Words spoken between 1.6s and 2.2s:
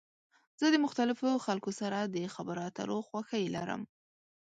سره د